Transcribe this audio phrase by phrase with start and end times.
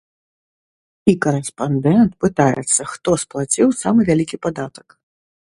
[1.13, 4.87] І карэспандэнт пытаецца, хто сплаціў самы вялікі падатак.